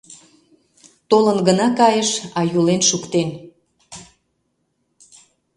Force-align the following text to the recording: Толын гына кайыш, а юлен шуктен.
Толын 1.09 1.39
гына 1.47 1.67
кайыш, 1.79 2.11
а 2.37 2.39
юлен 2.59 2.81
шуктен. 2.89 3.29